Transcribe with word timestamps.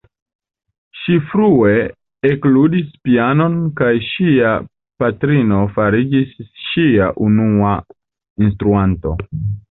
Ŝi 0.99 1.15
frue 1.31 1.73
ekludis 2.29 2.87
pianon 3.07 3.59
kaj 3.81 3.89
ŝia 4.05 4.53
patrino 5.03 5.59
fariĝis 5.75 6.31
ŝia 6.71 7.11
unua 7.27 7.75
instruanto. 8.47 9.13